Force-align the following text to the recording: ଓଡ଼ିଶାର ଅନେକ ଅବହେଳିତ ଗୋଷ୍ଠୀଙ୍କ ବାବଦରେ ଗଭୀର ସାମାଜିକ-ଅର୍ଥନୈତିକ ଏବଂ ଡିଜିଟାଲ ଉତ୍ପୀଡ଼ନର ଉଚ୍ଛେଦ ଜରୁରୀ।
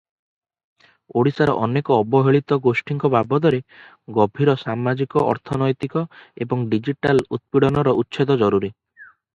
ଓଡ଼ିଶାର 1.19 1.53
ଅନେକ 1.65 1.97
ଅବହେଳିତ 2.05 2.57
ଗୋଷ୍ଠୀଙ୍କ 2.63 3.11
ବାବଦରେ 3.17 3.61
ଗଭୀର 4.19 4.57
ସାମାଜିକ-ଅର୍ଥନୈତିକ 4.63 6.05
ଏବଂ 6.47 6.67
ଡିଜିଟାଲ 6.75 7.29
ଉତ୍ପୀଡ଼ନର 7.39 7.95
ଉଚ୍ଛେଦ 8.03 8.43
ଜରୁରୀ। 8.45 8.73